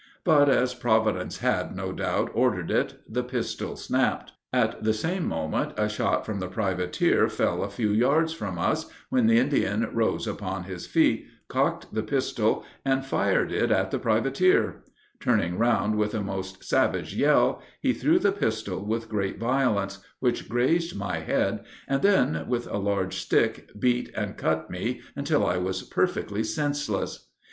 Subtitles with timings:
[0.23, 5.73] But as Providence had, no doubt, ordered it, the pistol snapped; at the same moment,
[5.77, 10.25] a shot from the privateer fell a few yards from us, when the Indian rose
[10.25, 14.81] upon his feet, cocked the pistol, and fired it at the privateer;
[15.19, 20.49] turning round with a most savage yell, he threw the pistol with great violence, which
[20.49, 25.57] grazed my head, and then, with a large stick, beat and cut me until I
[25.57, 27.29] was perfectly senseless.